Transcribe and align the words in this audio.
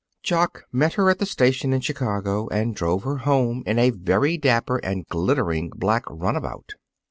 Jock 0.23 0.63
met 0.71 0.93
her 0.93 1.11
at 1.11 1.19
the 1.19 1.27
station 1.27 1.73
in 1.73 1.81
Chicago 1.81 2.47
and 2.47 2.73
drove 2.75 3.03
her 3.03 3.17
home 3.17 3.61
in 3.67 3.77
a 3.77 3.91
very 3.91 4.35
dapper 4.35 4.77
and 4.77 5.05
glittering 5.05 5.69
black 5.69 6.05
runabout. 6.09 6.73